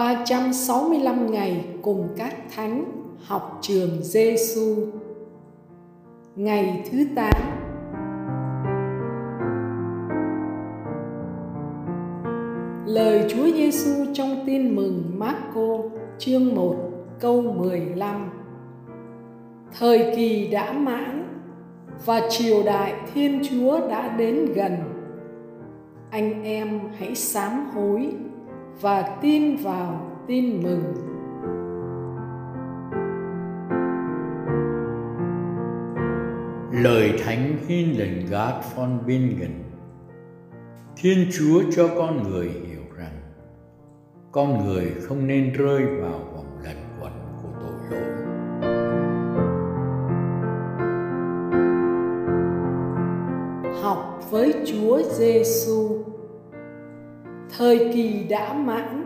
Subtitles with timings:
[0.00, 2.84] 365 ngày cùng các thánh
[3.24, 4.76] học trường Giêsu.
[6.36, 7.32] Ngày thứ 8
[12.86, 15.78] Lời Chúa Giêsu trong Tin mừng Marco
[16.18, 16.76] chương 1
[17.20, 18.30] câu 15
[19.78, 21.40] Thời kỳ đã mãn
[22.06, 24.72] và triều đại Thiên Chúa đã đến gần.
[26.10, 28.12] Anh em hãy sám hối
[28.80, 30.82] và tin vào tin mừng.
[36.72, 39.62] Lời Thánh Hildegard von Bingen
[40.96, 43.20] Thiên Chúa cho con người hiểu rằng
[44.32, 48.10] con người không nên rơi vào vòng lẩn quẩn của tội lỗi.
[53.82, 56.09] Học với Chúa Giêsu.
[57.60, 59.04] Thời kỳ đã mãn.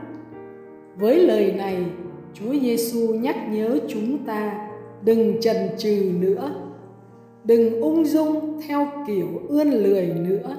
[0.97, 1.77] Với lời này,
[2.35, 4.69] Chúa Giêsu nhắc nhớ chúng ta
[5.03, 6.51] đừng chần chừ nữa,
[7.45, 10.57] đừng ung dung theo kiểu ươn lười nữa.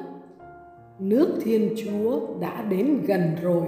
[1.00, 3.64] Nước Thiên Chúa đã đến gần rồi.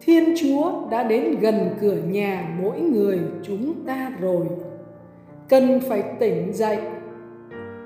[0.00, 4.46] Thiên Chúa đã đến gần cửa nhà mỗi người chúng ta rồi.
[5.48, 6.78] Cần phải tỉnh dậy,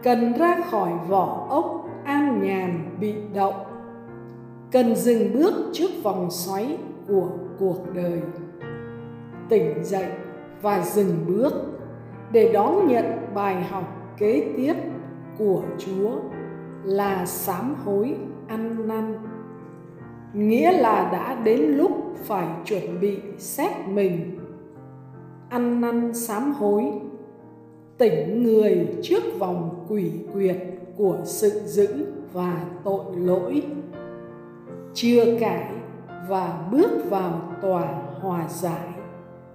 [0.03, 3.72] cần ra khỏi vỏ ốc an nhàn bị động
[4.73, 6.79] cần dừng bước trước vòng xoáy
[7.09, 7.29] của
[7.59, 8.21] cuộc đời.
[9.49, 10.07] Tỉnh dậy
[10.63, 11.53] và dừng bước
[12.33, 14.75] để đón nhận bài học kế tiếp
[15.39, 16.11] của chúa
[16.85, 19.15] là sám hối ăn năn.
[20.35, 24.39] Nghĩa là đã đến lúc phải chuẩn bị xét mình.
[25.49, 26.85] Ăn năn sám hối,
[27.99, 30.57] tỉnh người trước vòng quỷ quyệt
[30.97, 33.63] của sự dữ và tội lỗi
[34.95, 35.69] chưa cãi
[36.29, 38.89] và bước vào tòa hòa giải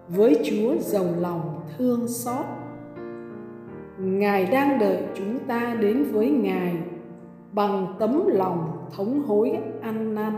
[0.09, 2.45] với Chúa giàu lòng thương xót.
[3.99, 6.77] Ngài đang đợi chúng ta đến với Ngài
[7.51, 10.33] bằng tấm lòng thống hối ăn năn.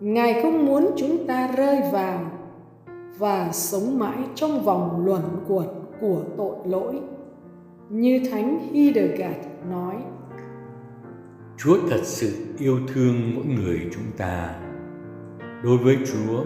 [0.00, 2.20] Ngài không muốn chúng ta rơi vào
[3.18, 5.66] và sống mãi trong vòng luẩn quẩn
[6.00, 7.00] của tội lỗi.
[7.88, 9.38] Như Thánh Hildegard
[9.70, 9.94] nói,
[11.56, 14.54] Chúa thật sự yêu thương mỗi người chúng ta.
[15.62, 16.44] Đối với Chúa,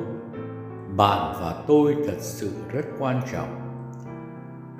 [0.97, 3.61] bạn và tôi thật sự rất quan trọng.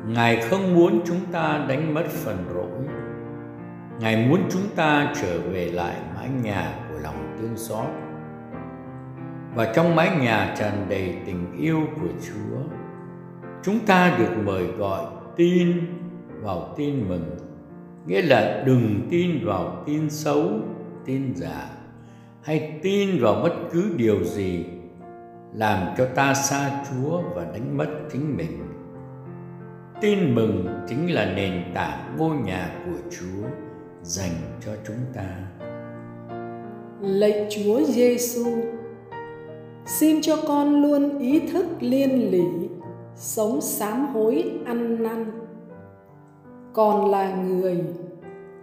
[0.07, 2.95] Ngài không muốn chúng ta đánh mất phần rỗi.
[4.01, 7.87] Ngài muốn chúng ta trở về lại mái nhà của lòng thương xót.
[9.55, 12.59] Và trong mái nhà tràn đầy tình yêu của Chúa,
[13.63, 15.05] chúng ta được mời gọi
[15.37, 15.81] tin
[16.43, 17.48] vào tin mừng
[18.07, 20.51] nghĩa là đừng tin vào tin xấu,
[21.05, 21.71] tin giả,
[22.43, 24.65] hay tin vào bất cứ điều gì
[25.55, 28.63] làm cho ta xa chúa và đánh mất chính mình.
[30.01, 33.49] Tin mừng chính là nền tảng ngôi nhà của chúa
[34.03, 34.33] dành
[34.67, 35.29] cho chúng ta.
[37.01, 38.45] Lạy chúa giêsu
[39.87, 42.69] xin cho con luôn ý thức liên lỉ
[43.15, 45.48] sống sám hối ăn năn
[46.73, 47.85] còn là người.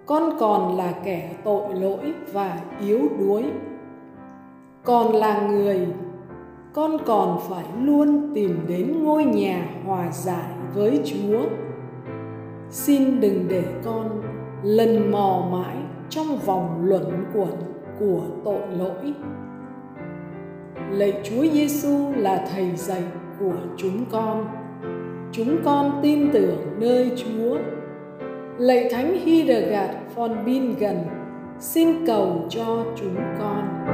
[0.05, 3.43] Con còn là kẻ tội lỗi và yếu đuối.
[4.83, 5.87] Còn là người.
[6.73, 11.41] Con còn phải luôn tìm đến ngôi nhà hòa giải với chúa.
[12.69, 14.21] Xin đừng để con
[14.63, 15.75] lần mò mãi
[16.09, 17.53] trong vòng luẩn quẩn
[17.99, 19.13] của tội lỗi.
[20.91, 23.03] Lạy chúa giêsu là thầy dạy
[23.39, 24.45] của chúng con.
[25.31, 27.57] Chúng con tin tưởng nơi chúa.
[28.59, 30.97] Lạy Thánh Hildegard von Bingen
[31.59, 33.85] xin cầu cho chúng con.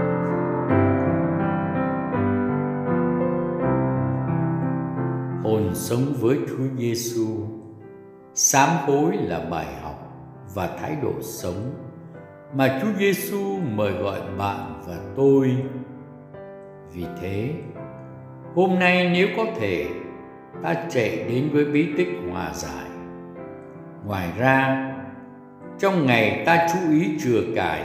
[5.43, 7.27] Hồn sống với Chúa Giêsu,
[8.33, 10.13] sám hối là bài học
[10.55, 11.73] và thái độ sống
[12.55, 15.55] mà Chúa Giêsu mời gọi bạn và tôi.
[16.93, 17.53] Vì thế,
[18.55, 19.85] hôm nay nếu có thể,
[20.63, 22.90] ta chạy đến với bí tích hòa giải
[24.05, 24.87] ngoài ra,
[25.79, 27.83] trong ngày ta chú ý chừa cải,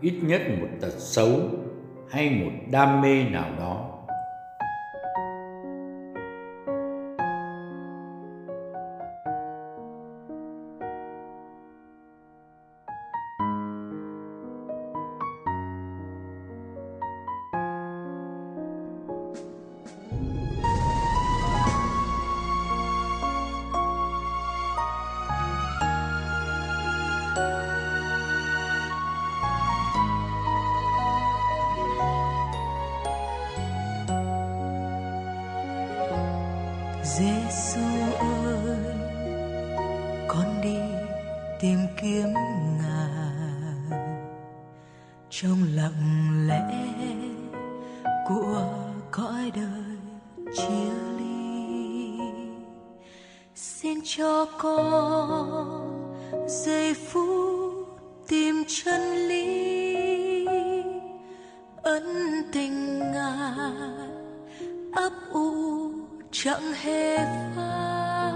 [0.00, 1.40] ít nhất một tật xấu
[2.10, 3.87] hay một đam mê nào đó.
[37.16, 37.80] Giêsu
[38.18, 38.76] ơi,
[40.28, 40.78] con đi
[41.60, 42.34] tìm kiếm
[42.78, 44.08] ngài.
[45.30, 46.84] Trong lặng lẽ
[48.28, 48.68] của
[49.10, 49.96] cõi đời
[50.56, 52.18] chia ly,
[53.54, 56.14] xin cho con
[56.48, 57.88] giây phút
[58.28, 60.46] tìm chân lý,
[61.82, 62.04] ân
[62.52, 64.08] tình ngài
[64.92, 65.87] ấp ủ
[66.44, 67.16] chẳng hề
[67.56, 68.32] phai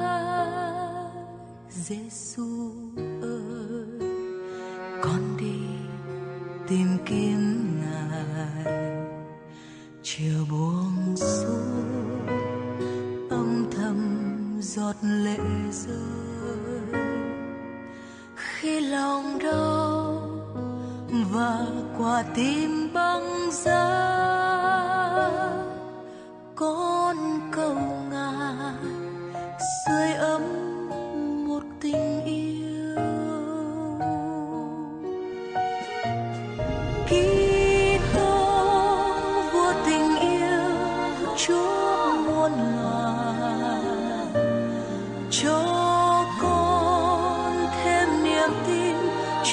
[1.70, 2.70] Giêsu
[3.22, 4.08] ơi,
[5.02, 5.60] con đi
[6.68, 8.74] tìm kiếm ngài.
[10.02, 12.26] Chiều buông xuống,
[13.30, 14.26] âm thầm
[14.60, 15.38] giọt lệ
[15.70, 17.02] rơi.
[18.36, 20.20] Khi lòng đau
[21.32, 21.66] và
[21.98, 24.12] quả tim băng giá
[26.54, 27.01] con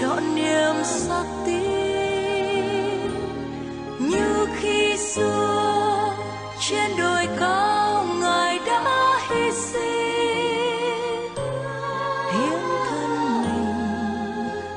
[0.02, 3.12] chọn niềm xác tín
[4.00, 6.16] như khi xưa,
[6.60, 11.34] trên đồi cao ngài đã hy sinh.
[12.32, 12.60] Hiến
[12.90, 13.76] thân mình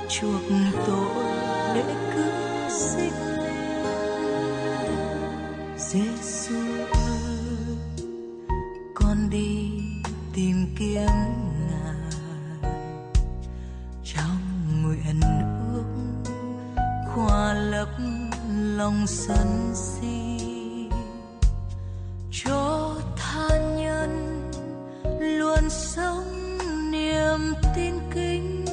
[0.08, 0.42] chuộc
[0.86, 1.34] tội
[1.74, 4.06] để cứu sinh linh
[5.76, 6.60] Giêsu
[6.92, 7.76] ơi,
[8.94, 9.70] con đi
[10.34, 11.51] tìm kiếm
[18.82, 20.38] lòng sân si.
[22.30, 24.42] Cho tha nhân
[25.20, 26.58] luôn sống
[26.90, 28.64] niềm tin kính,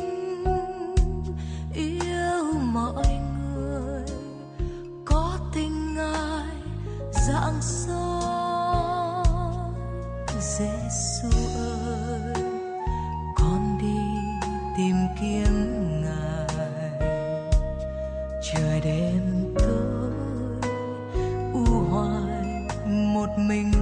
[1.73, 3.19] yêu mọi
[3.53, 4.03] người
[5.05, 6.55] có tình ngài
[7.27, 8.05] dạng soi
[10.39, 12.33] Giêsu ơi,
[13.37, 13.99] con đi
[14.77, 16.99] tìm kiếm ngài.
[18.53, 19.58] Trời đêm
[23.49, 23.78] mình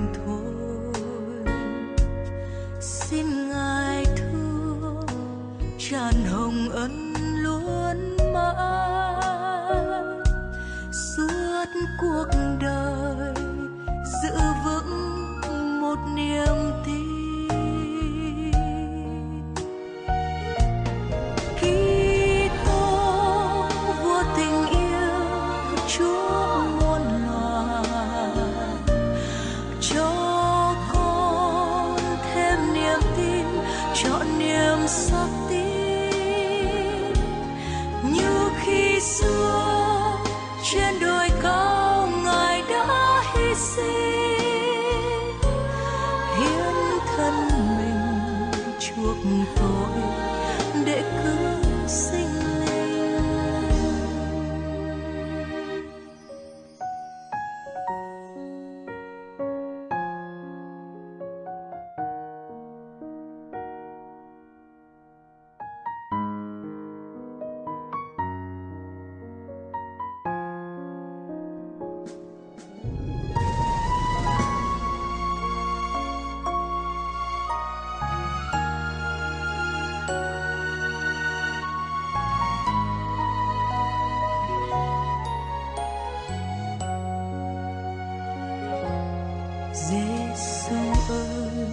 [90.38, 91.68] Sông ơi?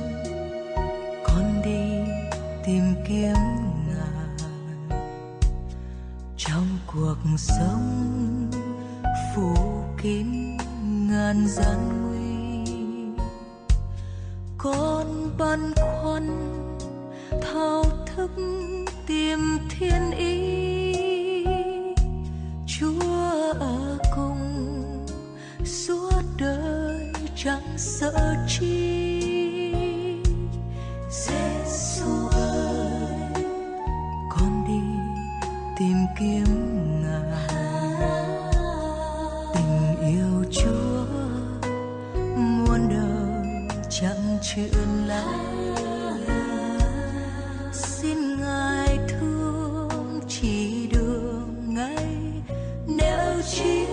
[1.25, 2.13] Con đi
[2.67, 3.35] tìm kiếm
[3.89, 4.49] ngài.
[6.37, 8.51] Trong cuộc sống
[9.35, 9.55] phủ
[10.03, 10.57] kín
[11.09, 12.73] ngàn gian nguy,
[14.59, 16.55] con băn khoăn,
[17.43, 18.31] thao thức
[19.07, 20.64] tìm thiên ý.
[27.45, 29.75] Chẳng sợ chi.
[31.11, 33.43] Giêsu ơi,
[34.31, 34.81] con đi
[35.79, 36.45] tìm kiếm
[37.03, 37.55] ngài.
[39.55, 41.05] Tình yêu chúa
[42.37, 45.75] muôn đời chẳng chữa lành
[47.73, 52.07] xin ngài thương, chỉ đường ngay.
[52.87, 53.84] Nếu chi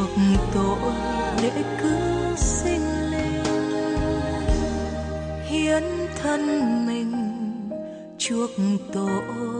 [0.00, 0.92] chuộc tội
[1.42, 3.44] để cứu sinh linh
[5.48, 5.82] hiến
[6.22, 6.46] thân
[6.86, 7.12] mình
[8.18, 8.50] chuộc
[8.92, 9.59] tội.